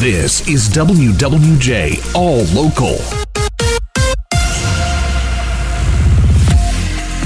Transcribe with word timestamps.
This 0.00 0.46
is 0.46 0.68
WWJ 0.68 2.14
All 2.14 2.44
Local. 2.54 2.94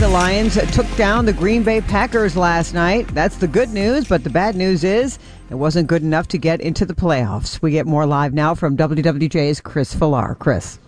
The 0.01 0.09
Lions 0.09 0.55
took 0.73 0.87
down 0.97 1.27
the 1.27 1.34
Green 1.34 1.62
Bay 1.64 1.83
Packers 1.83 2.34
last 2.34 2.73
night. 2.73 3.09
That's 3.09 3.37
the 3.37 3.47
good 3.47 3.69
news, 3.74 4.09
but 4.09 4.24
the 4.24 4.30
bad 4.30 4.56
news 4.56 4.84
is 4.84 5.19
it 5.50 5.56
wasn't 5.56 5.87
good 5.87 6.00
enough 6.00 6.28
to 6.28 6.38
get 6.38 6.62
into 6.62 6.87
the 6.87 6.95
playoffs. 6.95 7.61
We 7.61 7.73
get 7.73 7.84
more 7.84 8.06
live 8.06 8.33
now 8.33 8.55
from 8.55 8.78
WWJ's 8.78 9.61
Chris 9.61 9.92
Fillar. 9.95 10.34
Chris. 10.36 10.78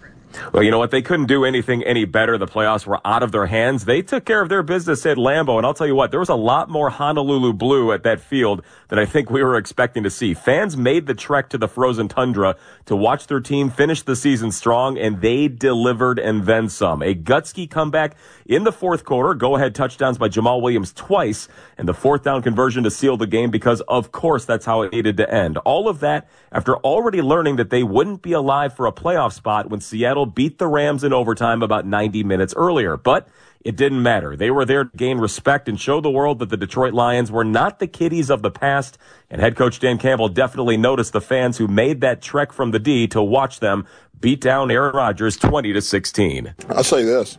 Well, 0.53 0.63
you 0.63 0.71
know 0.71 0.79
what? 0.79 0.91
They 0.91 1.03
couldn't 1.03 1.27
do 1.27 1.45
anything 1.45 1.83
any 1.85 2.05
better. 2.05 2.39
The 2.39 2.47
playoffs 2.47 2.87
were 2.87 3.01
out 3.05 3.23
of 3.23 3.33
their 3.33 3.47
hands. 3.47 3.85
They 3.85 4.03
took 4.03 4.25
care 4.25 4.41
of 4.41 4.49
their 4.49 4.63
business 4.63 5.05
at 5.07 5.17
Lambeau. 5.17 5.57
And 5.57 5.67
I'll 5.67 5.75
tell 5.75 5.87
you 5.87 5.95
what, 5.95 6.11
there 6.11 6.21
was 6.21 6.29
a 6.29 6.35
lot 6.35 6.69
more 6.69 6.91
Honolulu 6.91 7.53
blue 7.53 7.93
at 7.93 8.03
that 8.05 8.21
field 8.21 8.63
than 8.89 8.99
I 8.99 9.07
think 9.07 9.31
we 9.31 9.43
were 9.43 9.57
expecting 9.57 10.03
to 10.03 10.11
see. 10.11 10.35
Fans 10.35 10.77
made 10.77 11.07
the 11.07 11.15
trek 11.15 11.49
to 11.51 11.59
the 11.59 11.69
frozen 11.69 12.09
tundra 12.09 12.57
to 12.87 12.97
watch 12.97 13.27
their 13.27 13.41
team 13.41 13.71
finish 13.71 14.03
the 14.03 14.17
season 14.17 14.51
strong, 14.51 14.99
and 14.99 15.21
they 15.21 15.49
delivered 15.49 16.19
and 16.19 16.47
then 16.47 16.69
some. 16.69 17.03
A 17.03 17.15
Gutsky 17.15 17.69
comeback 17.69 18.17
in 18.47 18.65
the 18.65 18.73
fourth 18.73 19.05
quarter. 19.05 19.35
Go 19.35 19.57
ahead 19.57 19.75
touchdowns 19.75 20.19
by 20.19 20.29
Jamaal 20.29 20.63
Williams 20.63 20.93
twice, 20.93 21.49
and 21.79 21.89
the 21.89 21.95
fourth 21.95 22.23
down 22.23 22.43
conversion 22.43 22.85
to 22.85 22.91
seal 22.91 23.17
the 23.17 23.27
game 23.27 23.51
because, 23.51 23.81
of 23.83 24.13
course, 24.13 24.45
that's 24.45 24.67
how 24.67 24.83
it 24.83 24.93
needed 24.93 25.17
to 25.17 25.33
end. 25.33 25.59
All 25.59 25.89
of 25.89 26.01
that 26.01 26.29
after 26.53 26.77
already 26.77 27.23
learning 27.23 27.57
that 27.57 27.71
they 27.71 27.83
wouldn't 27.83 28.23
be 28.23 28.33
alive 28.33 28.75
for 28.75 28.87
a 28.87 28.93
playoff 28.93 29.33
spot 29.33 29.71
when 29.71 29.81
Seattle 29.81 30.24
beat 30.27 30.59
the 30.59 30.67
Rams 30.67 31.05
in 31.05 31.13
overtime 31.13 31.63
about 31.63 31.87
90 31.87 32.25
minutes 32.25 32.55
earlier. 32.57 32.97
But 32.97 33.29
it 33.65 33.77
didn't 33.77 34.03
matter. 34.03 34.37
They 34.37 34.51
were 34.51 34.67
there 34.67 34.85
to 34.85 34.97
gain 34.97 35.19
respect 35.19 35.69
and 35.69 35.81
show 35.81 36.01
the 36.01 36.11
world 36.11 36.39
that 36.41 36.51
the 36.51 36.57
Detroit 36.57 36.93
Lions 36.93 37.33
were 37.33 37.45
not 37.45 37.79
the 37.79 37.87
kiddies 37.87 38.31
of 38.31 38.43
the 38.43 38.51
past. 38.51 38.99
And 39.31 39.41
head 39.41 39.57
coach 39.57 39.81
Dan 39.81 39.99
Campbell 39.99 40.29
definitely 40.29 40.77
noticed 40.77 41.15
the 41.15 41.21
fans 41.21 41.57
who 41.57 41.67
made 41.67 42.03
that 42.03 42.21
trek 42.21 42.53
from 42.53 42.73
the 42.73 42.79
D 42.79 43.07
to 43.09 43.23
watch 43.23 43.61
them 43.61 43.87
beat 44.21 44.41
down 44.41 44.71
Aaron 44.71 44.95
Rodgers 44.95 45.37
20 45.39 45.73
to 45.73 45.81
16. 45.81 46.55
I'll 46.69 46.85
say 46.85 47.05
this. 47.05 47.39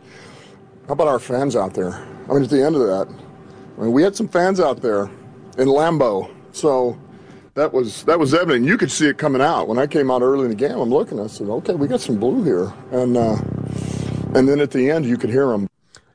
How 0.88 0.92
about 0.92 1.08
our 1.08 1.18
fans 1.18 1.56
out 1.56 1.74
there? 1.74 1.94
I 2.28 2.32
mean, 2.32 2.42
at 2.42 2.50
the 2.50 2.62
end 2.62 2.76
of 2.76 2.82
that, 2.82 3.08
I 3.76 3.80
mean, 3.82 3.92
we 3.92 4.02
had 4.02 4.16
some 4.16 4.28
fans 4.28 4.60
out 4.60 4.82
there 4.82 5.04
in 5.58 5.68
Lambeau. 5.68 6.30
So 6.52 6.98
that 7.56 7.72
was 7.72 8.04
that 8.04 8.18
was 8.18 8.34
evident. 8.34 8.66
You 8.66 8.78
could 8.78 8.92
see 8.92 9.08
it 9.08 9.18
coming 9.18 9.42
out. 9.42 9.66
When 9.66 9.78
I 9.78 9.86
came 9.86 10.10
out 10.10 10.22
early 10.22 10.44
in 10.44 10.50
the 10.50 10.56
game, 10.56 10.78
I'm 10.78 10.90
looking. 10.90 11.18
I 11.18 11.26
said, 11.26 11.48
"Okay, 11.48 11.74
we 11.74 11.88
got 11.88 12.00
some 12.00 12.18
blue 12.18 12.44
here," 12.44 12.72
and 12.92 13.16
uh, 13.16 13.36
and 14.34 14.48
then 14.48 14.60
at 14.60 14.70
the 14.70 14.90
end, 14.90 15.06
you 15.06 15.16
could 15.16 15.30
hear 15.30 15.48
them. 15.48 15.68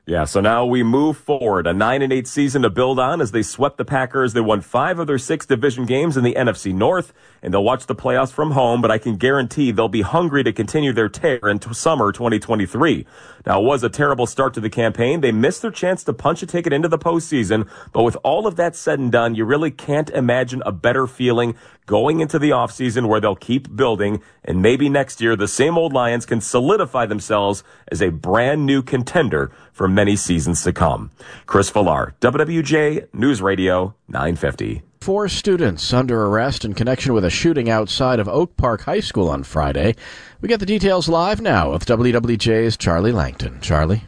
Yeah, 0.04 0.24
so 0.24 0.40
now 0.40 0.66
we 0.66 0.82
move 0.82 1.16
forward. 1.16 1.64
A 1.68 1.72
9 1.72 2.02
and 2.02 2.12
8 2.12 2.26
season 2.26 2.62
to 2.62 2.70
build 2.70 2.98
on 2.98 3.20
as 3.20 3.30
they 3.30 3.42
swept 3.42 3.78
the 3.78 3.84
Packers. 3.84 4.32
They 4.32 4.40
won 4.40 4.60
five 4.60 4.98
of 4.98 5.06
their 5.06 5.16
six 5.16 5.46
division 5.46 5.86
games 5.86 6.16
in 6.16 6.24
the 6.24 6.34
NFC 6.34 6.74
North, 6.74 7.12
and 7.40 7.54
they'll 7.54 7.62
watch 7.62 7.86
the 7.86 7.94
playoffs 7.94 8.32
from 8.32 8.50
home, 8.50 8.82
but 8.82 8.90
I 8.90 8.98
can 8.98 9.14
guarantee 9.14 9.70
they'll 9.70 9.86
be 9.86 10.02
hungry 10.02 10.42
to 10.42 10.52
continue 10.52 10.92
their 10.92 11.08
tear 11.08 11.38
into 11.48 11.72
summer 11.72 12.10
2023. 12.10 13.06
Now, 13.46 13.60
it 13.60 13.64
was 13.64 13.84
a 13.84 13.88
terrible 13.88 14.26
start 14.26 14.54
to 14.54 14.60
the 14.60 14.68
campaign. 14.68 15.20
They 15.20 15.30
missed 15.30 15.62
their 15.62 15.70
chance 15.70 16.02
to 16.04 16.12
punch 16.12 16.42
a 16.42 16.46
ticket 16.46 16.72
into 16.72 16.88
the 16.88 16.98
postseason, 16.98 17.68
but 17.92 18.02
with 18.02 18.16
all 18.24 18.48
of 18.48 18.56
that 18.56 18.74
said 18.74 18.98
and 18.98 19.12
done, 19.12 19.36
you 19.36 19.44
really 19.44 19.70
can't 19.70 20.10
imagine 20.10 20.64
a 20.66 20.72
better 20.72 21.06
feeling 21.06 21.54
going 21.86 22.20
into 22.20 22.38
the 22.38 22.50
offseason 22.50 23.06
where 23.06 23.20
they'll 23.20 23.34
keep 23.34 23.74
building, 23.74 24.22
and 24.44 24.62
maybe 24.62 24.88
next 24.88 25.20
year 25.20 25.34
the 25.36 25.48
same 25.48 25.76
old 25.76 25.92
Lions 25.92 26.24
can 26.26 26.40
solidify 26.40 27.06
themselves 27.06 27.64
as 27.88 28.00
a 28.00 28.10
brand 28.10 28.64
new 28.64 28.82
contender 28.82 29.52
for 29.72 29.88
many 29.94 30.16
seasons 30.16 30.62
to 30.62 30.72
come. 30.72 31.10
Chris 31.46 31.70
Fillar, 31.70 32.14
WWJ 32.20 33.08
News 33.12 33.42
Radio 33.42 33.94
950. 34.08 34.82
Four 35.00 35.28
students 35.28 35.92
under 35.92 36.26
arrest 36.26 36.64
in 36.64 36.74
connection 36.74 37.12
with 37.12 37.24
a 37.24 37.30
shooting 37.30 37.68
outside 37.68 38.20
of 38.20 38.28
Oak 38.28 38.56
Park 38.56 38.82
High 38.82 39.00
School 39.00 39.28
on 39.28 39.42
Friday. 39.42 39.96
We 40.40 40.48
get 40.48 40.60
the 40.60 40.66
details 40.66 41.08
live 41.08 41.40
now 41.40 41.72
with 41.72 41.84
WWJ's 41.86 42.76
Charlie 42.76 43.10
Langton. 43.10 43.60
Charlie? 43.60 44.04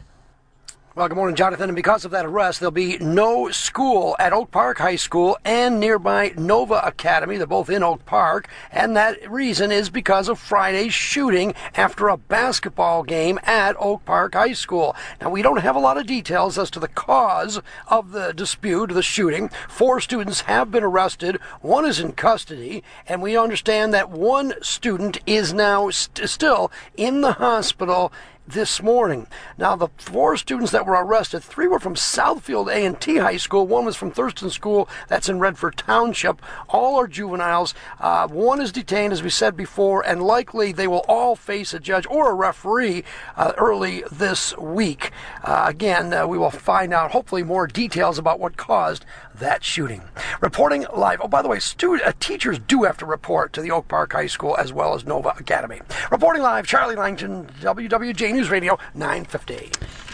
Well, 0.95 1.09
good 1.09 1.17
morning, 1.17 1.35
Jonathan. 1.35 1.67
And 1.67 1.75
because 1.75 2.05
of 2.05 2.11
that 2.11 2.25
arrest, 2.25 2.61
there'll 2.61 2.71
be 2.71 2.97
no 2.99 3.51
school 3.51 4.15
at 4.17 4.31
Oak 4.31 4.49
Park 4.49 4.77
High 4.77 4.95
School 4.95 5.37
and 5.43 5.77
nearby 5.77 6.33
Nova 6.37 6.75
Academy. 6.75 7.35
They're 7.35 7.45
both 7.45 7.69
in 7.69 7.83
Oak 7.83 8.05
Park. 8.05 8.47
And 8.71 8.95
that 8.95 9.29
reason 9.29 9.73
is 9.73 9.89
because 9.89 10.29
of 10.29 10.39
Friday's 10.39 10.93
shooting 10.93 11.53
after 11.75 12.07
a 12.07 12.15
basketball 12.15 13.03
game 13.03 13.41
at 13.43 13.75
Oak 13.77 14.05
Park 14.05 14.35
High 14.35 14.53
School. 14.53 14.95
Now, 15.19 15.31
we 15.31 15.41
don't 15.41 15.59
have 15.59 15.75
a 15.75 15.79
lot 15.79 15.97
of 15.97 16.07
details 16.07 16.57
as 16.57 16.71
to 16.71 16.79
the 16.79 16.87
cause 16.87 17.59
of 17.89 18.13
the 18.13 18.31
dispute, 18.31 18.93
the 18.93 19.03
shooting. 19.03 19.49
Four 19.67 19.99
students 19.99 20.41
have 20.41 20.71
been 20.71 20.83
arrested. 20.85 21.41
One 21.59 21.85
is 21.85 21.99
in 21.99 22.13
custody. 22.13 22.85
And 23.05 23.21
we 23.21 23.37
understand 23.37 23.93
that 23.93 24.11
one 24.11 24.53
student 24.61 25.17
is 25.25 25.53
now 25.53 25.89
st- 25.89 26.29
still 26.29 26.71
in 26.95 27.19
the 27.19 27.33
hospital 27.33 28.13
this 28.47 28.81
morning. 28.81 29.27
Now, 29.57 29.75
the 29.75 29.89
four 29.97 30.37
students 30.37 30.71
that 30.71 30.85
were 30.85 30.93
arrested, 30.93 31.43
three 31.43 31.67
were 31.67 31.79
from 31.79 31.95
Southfield 31.95 32.73
A&T 32.73 33.17
High 33.17 33.37
School, 33.37 33.67
one 33.67 33.85
was 33.85 33.95
from 33.95 34.11
Thurston 34.11 34.49
School, 34.49 34.87
that's 35.07 35.29
in 35.29 35.39
Redford 35.39 35.77
Township. 35.77 36.41
All 36.69 36.99
are 36.99 37.07
juveniles. 37.07 37.73
Uh, 37.99 38.27
one 38.27 38.61
is 38.61 38.71
detained, 38.71 39.13
as 39.13 39.23
we 39.23 39.29
said 39.29 39.57
before, 39.57 40.05
and 40.05 40.21
likely 40.21 40.71
they 40.71 40.87
will 40.87 41.05
all 41.07 41.35
face 41.35 41.73
a 41.73 41.79
judge 41.79 42.05
or 42.07 42.31
a 42.31 42.35
referee 42.35 43.03
uh, 43.35 43.53
early 43.57 44.03
this 44.11 44.55
week. 44.57 45.11
Uh, 45.43 45.65
again, 45.67 46.13
uh, 46.13 46.27
we 46.27 46.37
will 46.37 46.51
find 46.51 46.93
out 46.93 47.11
hopefully 47.11 47.43
more 47.43 47.67
details 47.67 48.17
about 48.17 48.39
what 48.39 48.57
caused 48.57 49.05
that 49.39 49.63
shooting. 49.63 50.01
Reporting 50.41 50.85
live. 50.95 51.19
Oh, 51.21 51.27
by 51.27 51.41
the 51.41 51.47
way, 51.47 51.59
stu- 51.59 52.01
uh, 52.03 52.11
teachers 52.19 52.59
do 52.59 52.83
have 52.83 52.97
to 52.97 53.05
report 53.05 53.53
to 53.53 53.61
the 53.61 53.71
Oak 53.71 53.87
Park 53.87 54.13
High 54.13 54.27
School 54.27 54.55
as 54.57 54.73
well 54.73 54.93
as 54.95 55.05
Nova 55.05 55.29
Academy. 55.37 55.81
Reporting 56.11 56.41
live, 56.41 56.67
Charlie 56.67 56.95
Langton, 56.95 57.47
WWJ 57.61 58.33
News 58.33 58.49
Radio 58.49 58.77
950. 58.93 59.71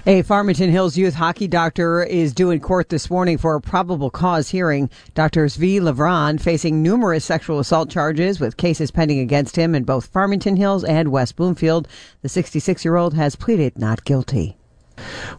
A 0.07 0.23
Farmington 0.23 0.71
Hills 0.71 0.97
youth 0.97 1.13
hockey 1.13 1.47
doctor 1.47 2.03
is 2.03 2.33
due 2.33 2.49
in 2.49 2.59
court 2.59 2.89
this 2.89 3.09
morning 3.11 3.37
for 3.37 3.53
a 3.53 3.61
probable 3.61 4.09
cause 4.09 4.49
hearing. 4.49 4.89
Dr. 5.13 5.47
V. 5.47 5.79
Levron 5.79 6.41
facing 6.41 6.81
numerous 6.81 7.23
sexual 7.23 7.59
assault 7.59 7.89
charges 7.91 8.39
with 8.39 8.57
cases 8.57 8.89
pending 8.89 9.19
against 9.19 9.55
him 9.55 9.75
in 9.75 9.83
both 9.83 10.07
Farmington 10.07 10.55
Hills 10.55 10.83
and 10.83 11.11
West 11.11 11.35
Bloomfield. 11.35 11.87
The 12.23 12.29
66 12.29 12.83
year 12.83 12.95
old 12.95 13.13
has 13.13 13.35
pleaded 13.35 13.77
not 13.77 14.03
guilty. 14.03 14.57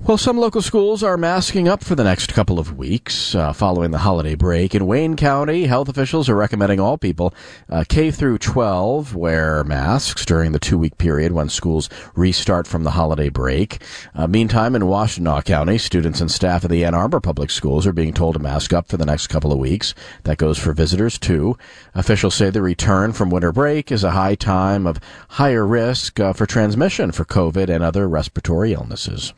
Well, 0.01 0.19
some 0.19 0.37
local 0.37 0.63
schools 0.63 1.03
are 1.03 1.17
masking 1.17 1.69
up 1.69 1.85
for 1.85 1.95
the 1.95 2.05
next 2.05 2.33
couple 2.35 2.59
of 2.59 2.77
weeks 2.77 3.35
uh, 3.35 3.53
following 3.53 3.93
the 3.93 3.99
holiday 3.99 4.35
break. 4.35 4.75
In 4.75 4.87
Wayne 4.87 5.17
County, 5.17 5.67
health 5.67 5.89
officials 5.89 6.29
are 6.29 6.35
recommending 6.35 6.81
all 6.81 6.99
people 6.99 7.33
uh, 7.69 7.85
K 7.89 8.11
through 8.11 8.39
12 8.39 9.15
wear 9.15 9.63
masks 9.65 10.25
during 10.25 10.53
the 10.53 10.59
two 10.59 10.77
week 10.77 10.99
period 10.99 11.33
when 11.33 11.49
schools 11.49 11.89
restart 12.15 12.67
from 12.67 12.83
the 12.83 12.93
holiday 12.93 13.29
break. 13.29 13.83
Uh, 14.15 14.27
meantime, 14.27 14.75
in 14.75 14.83
Washtenaw 14.83 15.45
County, 15.45 15.79
students 15.79 16.21
and 16.21 16.31
staff 16.31 16.65
of 16.65 16.71
the 16.71 16.85
Ann 16.85 16.95
Arbor 16.95 17.21
Public 17.21 17.51
Schools 17.51 17.87
are 17.87 17.93
being 17.93 18.13
told 18.13 18.35
to 18.35 18.41
mask 18.41 18.73
up 18.73 18.89
for 18.89 18.97
the 18.97 19.07
next 19.07 19.29
couple 19.29 19.53
of 19.53 19.59
weeks. 19.59 19.95
That 20.25 20.39
goes 20.39 20.59
for 20.59 20.73
visitors 20.73 21.19
too. 21.19 21.57
Officials 21.95 22.35
say 22.35 22.51
the 22.51 22.63
return 22.63 23.13
from 23.13 23.31
winter 23.31 23.53
break 23.53 23.93
is 23.93 24.03
a 24.03 24.11
high 24.11 24.35
time 24.35 24.87
of 24.87 24.99
higher 25.29 25.67
risk 25.67 26.19
uh, 26.19 26.33
for 26.33 26.47
transmission 26.47 27.13
for 27.13 27.25
COVID 27.25 27.69
and 27.69 27.85
other 27.85 28.09
respiratory 28.09 28.73
illnesses. 28.73 29.33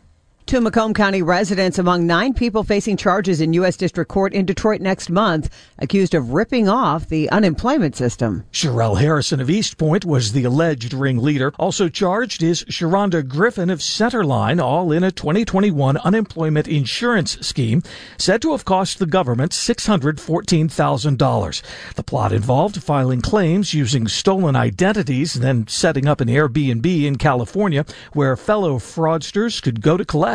Two 0.47 0.61
Macomb 0.61 0.93
County 0.93 1.23
residents 1.23 1.79
among 1.79 2.07
nine 2.07 2.35
people 2.35 2.65
facing 2.65 2.99
charges 2.99 3.41
in 3.41 3.55
U.S. 3.55 3.79
District 3.79 4.11
Court 4.11 4.35
in 4.35 4.45
Detroit 4.45 4.83
next 4.83 5.09
month, 5.09 5.49
accused 5.79 6.15
of 6.15 6.35
ripping 6.35 6.69
off 6.69 7.09
the 7.09 7.31
unemployment 7.31 7.97
system. 7.97 8.45
Sherelle 8.53 9.01
Harrison 9.01 9.41
of 9.41 9.49
Eastpointe 9.49 10.05
was 10.05 10.33
the 10.33 10.45
alleged 10.45 10.93
ringleader. 10.93 11.55
Also 11.59 11.89
charged 11.89 12.43
is 12.43 12.63
Sharonda 12.65 13.27
Griffin 13.27 13.71
of 13.71 13.83
Center 13.83 14.23
Line, 14.23 14.61
all 14.61 14.93
in 14.93 15.03
a 15.03 15.11
2021 15.11 15.97
unemployment 15.97 16.69
insurance 16.69 17.39
scheme, 17.41 17.83
said 18.19 18.43
to 18.43 18.53
have 18.53 18.67
cost 18.67 18.99
the 18.99 19.07
government 19.07 19.53
$614,000. 19.53 21.63
The 21.95 22.03
plot 22.03 22.33
involved 22.33 22.83
filing 22.83 23.23
claims 23.23 23.73
using 23.73 24.07
stolen 24.09 24.57
identities, 24.57 25.33
then 25.33 25.67
setting 25.69 26.07
up 26.07 26.21
an 26.21 26.29
Airbnb 26.29 27.05
in 27.05 27.17
California 27.17 27.87
where 28.13 28.37
fellow 28.37 28.79
fraudsters 28.79 29.63
could 29.63 29.81
go 29.81 29.97
to 29.97 30.05
collect. 30.05 30.34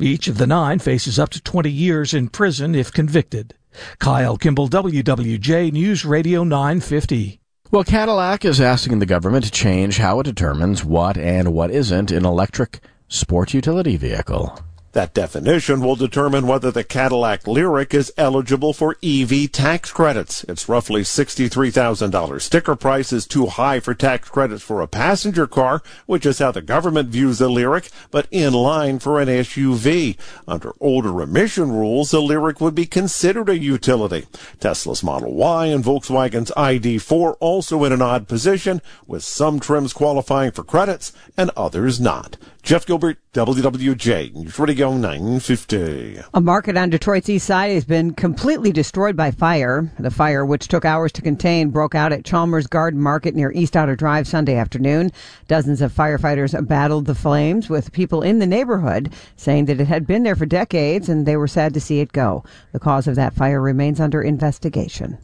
Each 0.00 0.28
of 0.28 0.38
the 0.38 0.46
nine 0.46 0.78
faces 0.78 1.18
up 1.18 1.30
to 1.30 1.40
20 1.40 1.70
years 1.70 2.12
in 2.14 2.28
prison 2.28 2.74
if 2.74 2.92
convicted. 2.92 3.54
Kyle 3.98 4.36
Kimball, 4.36 4.68
WWJ 4.68 5.72
News 5.72 6.04
Radio 6.04 6.44
950. 6.44 7.40
Well, 7.70 7.84
Cadillac 7.84 8.44
is 8.44 8.60
asking 8.60 8.98
the 8.98 9.06
government 9.06 9.44
to 9.44 9.50
change 9.50 9.98
how 9.98 10.20
it 10.20 10.24
determines 10.24 10.84
what 10.84 11.16
and 11.18 11.52
what 11.52 11.70
isn't 11.70 12.10
an 12.10 12.24
electric 12.24 12.80
sport 13.08 13.52
utility 13.54 13.96
vehicle. 13.96 14.58
That 14.92 15.12
definition 15.12 15.80
will 15.80 15.96
determine 15.96 16.46
whether 16.46 16.70
the 16.70 16.82
Cadillac 16.82 17.42
Lyriq 17.42 17.92
is 17.92 18.12
eligible 18.16 18.72
for 18.72 18.96
EV 19.02 19.52
tax 19.52 19.92
credits. 19.92 20.44
It's 20.44 20.68
roughly 20.68 21.02
$63,000. 21.02 22.40
Sticker 22.40 22.74
price 22.74 23.12
is 23.12 23.26
too 23.26 23.46
high 23.46 23.80
for 23.80 23.92
tax 23.92 24.30
credits 24.30 24.62
for 24.62 24.80
a 24.80 24.86
passenger 24.88 25.46
car, 25.46 25.82
which 26.06 26.24
is 26.24 26.38
how 26.38 26.52
the 26.52 26.62
government 26.62 27.10
views 27.10 27.38
the 27.38 27.50
Lyriq, 27.50 27.90
but 28.10 28.28
in 28.30 28.54
line 28.54 28.98
for 28.98 29.20
an 29.20 29.28
SUV. 29.28 30.16
Under 30.46 30.72
older 30.80 31.20
emission 31.20 31.70
rules, 31.70 32.10
the 32.10 32.22
Lyriq 32.22 32.58
would 32.60 32.74
be 32.74 32.86
considered 32.86 33.50
a 33.50 33.58
utility. 33.58 34.26
Tesla's 34.58 35.02
Model 35.02 35.34
Y 35.34 35.66
and 35.66 35.84
Volkswagen's 35.84 36.50
ID4 36.52 37.36
also 37.40 37.84
in 37.84 37.92
an 37.92 38.00
odd 38.00 38.26
position, 38.26 38.80
with 39.06 39.22
some 39.22 39.60
trims 39.60 39.92
qualifying 39.92 40.50
for 40.50 40.64
credits 40.64 41.12
and 41.36 41.50
others 41.56 42.00
not. 42.00 42.38
Jeff 42.68 42.84
Gilbert, 42.84 43.16
WWJ, 43.32 44.58
Radio 44.58 44.92
950. 44.92 46.20
A 46.34 46.40
market 46.42 46.76
on 46.76 46.90
Detroit's 46.90 47.30
east 47.30 47.46
side 47.46 47.70
has 47.70 47.86
been 47.86 48.12
completely 48.12 48.72
destroyed 48.72 49.16
by 49.16 49.30
fire. 49.30 49.90
The 49.98 50.10
fire, 50.10 50.44
which 50.44 50.68
took 50.68 50.84
hours 50.84 51.10
to 51.12 51.22
contain, 51.22 51.70
broke 51.70 51.94
out 51.94 52.12
at 52.12 52.26
Chalmers 52.26 52.66
Garden 52.66 53.00
Market 53.00 53.34
near 53.34 53.50
East 53.52 53.74
Outer 53.74 53.96
Drive 53.96 54.28
Sunday 54.28 54.54
afternoon. 54.54 55.12
Dozens 55.46 55.80
of 55.80 55.94
firefighters 55.94 56.68
battled 56.68 57.06
the 57.06 57.14
flames, 57.14 57.70
with 57.70 57.90
people 57.90 58.20
in 58.20 58.38
the 58.38 58.46
neighborhood 58.46 59.14
saying 59.34 59.64
that 59.64 59.80
it 59.80 59.86
had 59.86 60.06
been 60.06 60.22
there 60.22 60.36
for 60.36 60.44
decades 60.44 61.08
and 61.08 61.24
they 61.24 61.38
were 61.38 61.48
sad 61.48 61.72
to 61.72 61.80
see 61.80 62.00
it 62.00 62.12
go. 62.12 62.44
The 62.72 62.80
cause 62.80 63.08
of 63.08 63.16
that 63.16 63.32
fire 63.32 63.62
remains 63.62 63.98
under 63.98 64.20
investigation. 64.20 65.16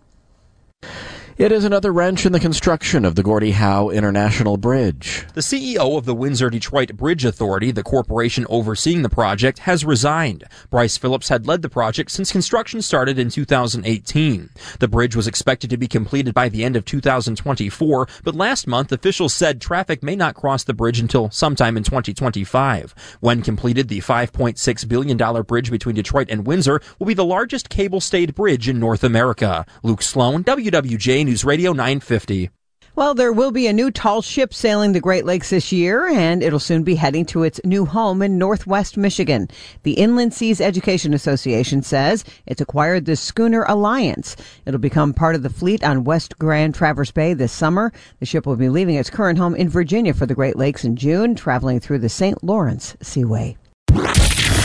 It 1.36 1.50
is 1.50 1.64
another 1.64 1.92
wrench 1.92 2.24
in 2.24 2.30
the 2.30 2.38
construction 2.38 3.04
of 3.04 3.16
the 3.16 3.22
Gordie 3.24 3.50
Howe 3.50 3.90
International 3.90 4.56
Bridge. 4.56 5.26
The 5.34 5.40
CEO 5.40 5.98
of 5.98 6.04
the 6.04 6.14
Windsor 6.14 6.48
Detroit 6.48 6.96
Bridge 6.96 7.24
Authority, 7.24 7.72
the 7.72 7.82
corporation 7.82 8.46
overseeing 8.48 9.02
the 9.02 9.08
project, 9.08 9.58
has 9.58 9.84
resigned. 9.84 10.44
Bryce 10.70 10.96
Phillips 10.96 11.30
had 11.30 11.44
led 11.44 11.62
the 11.62 11.68
project 11.68 12.12
since 12.12 12.30
construction 12.30 12.80
started 12.82 13.18
in 13.18 13.30
2018. 13.30 14.50
The 14.78 14.86
bridge 14.86 15.16
was 15.16 15.26
expected 15.26 15.70
to 15.70 15.76
be 15.76 15.88
completed 15.88 16.34
by 16.34 16.48
the 16.48 16.62
end 16.62 16.76
of 16.76 16.84
2024, 16.84 18.06
but 18.22 18.36
last 18.36 18.68
month 18.68 18.92
officials 18.92 19.34
said 19.34 19.60
traffic 19.60 20.04
may 20.04 20.14
not 20.14 20.36
cross 20.36 20.62
the 20.62 20.72
bridge 20.72 21.00
until 21.00 21.32
sometime 21.32 21.76
in 21.76 21.82
2025. 21.82 22.94
When 23.18 23.42
completed, 23.42 23.88
the 23.88 24.02
$5.6 24.02 24.88
billion 24.88 25.42
bridge 25.42 25.72
between 25.72 25.96
Detroit 25.96 26.28
and 26.30 26.46
Windsor 26.46 26.80
will 27.00 27.06
be 27.06 27.14
the 27.14 27.24
largest 27.24 27.70
cable-stayed 27.70 28.36
bridge 28.36 28.68
in 28.68 28.78
North 28.78 29.02
America. 29.02 29.66
Luke 29.82 30.00
Sloan, 30.00 30.44
WWJ 30.44 31.23
News 31.24 31.44
Radio 31.44 31.72
950. 31.72 32.50
Well, 32.96 33.14
there 33.14 33.32
will 33.32 33.50
be 33.50 33.66
a 33.66 33.72
new 33.72 33.90
tall 33.90 34.22
ship 34.22 34.54
sailing 34.54 34.92
the 34.92 35.00
Great 35.00 35.24
Lakes 35.24 35.50
this 35.50 35.72
year, 35.72 36.06
and 36.06 36.44
it'll 36.44 36.60
soon 36.60 36.84
be 36.84 36.94
heading 36.94 37.24
to 37.26 37.42
its 37.42 37.58
new 37.64 37.84
home 37.86 38.22
in 38.22 38.38
Northwest 38.38 38.96
Michigan. 38.96 39.48
The 39.82 39.94
Inland 39.94 40.32
Seas 40.32 40.60
Education 40.60 41.12
Association 41.12 41.82
says 41.82 42.24
it's 42.46 42.60
acquired 42.60 43.06
the 43.06 43.16
Schooner 43.16 43.64
Alliance. 43.64 44.36
It'll 44.64 44.78
become 44.78 45.12
part 45.12 45.34
of 45.34 45.42
the 45.42 45.50
fleet 45.50 45.82
on 45.82 46.04
West 46.04 46.38
Grand 46.38 46.74
Traverse 46.74 47.10
Bay 47.10 47.34
this 47.34 47.52
summer. 47.52 47.92
The 48.20 48.26
ship 48.26 48.46
will 48.46 48.54
be 48.54 48.68
leaving 48.68 48.94
its 48.94 49.10
current 49.10 49.38
home 49.38 49.56
in 49.56 49.68
Virginia 49.68 50.14
for 50.14 50.26
the 50.26 50.34
Great 50.36 50.56
Lakes 50.56 50.84
in 50.84 50.94
June, 50.94 51.34
traveling 51.34 51.80
through 51.80 51.98
the 51.98 52.08
St. 52.08 52.44
Lawrence 52.44 52.96
Seaway. 53.02 53.56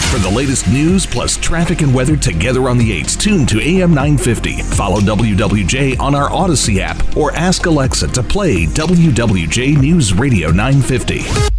For 0.09 0.17
the 0.17 0.29
latest 0.29 0.67
news 0.67 1.05
plus 1.05 1.37
traffic 1.37 1.83
and 1.83 1.93
weather 1.93 2.17
together 2.17 2.67
on 2.67 2.79
the 2.79 2.99
8s, 2.99 3.15
tune 3.15 3.45
to 3.45 3.61
AM 3.61 3.91
950. 3.91 4.63
Follow 4.63 4.99
WWJ 5.01 5.99
on 5.99 6.15
our 6.15 6.29
Audacy 6.29 6.79
app 6.79 7.15
or 7.15 7.31
ask 7.33 7.67
Alexa 7.67 8.07
to 8.07 8.23
play 8.23 8.65
WWJ 8.65 9.79
News 9.79 10.11
Radio 10.11 10.49
950. 10.49 11.58